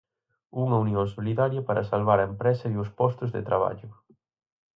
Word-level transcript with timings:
Unha 0.63 0.77
unión 0.85 1.05
solidaria 1.15 1.61
para 1.67 1.87
salvar 1.91 2.19
a 2.19 2.29
empresa 2.31 2.65
e 2.69 2.75
os 2.83 2.89
postos 2.99 3.29
de 3.35 3.41
traballo. 3.49 3.89